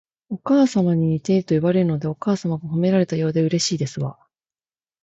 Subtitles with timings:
[0.29, 4.17] お母様に似ているといわれるので、お母様が褒められたようでうれしいですわ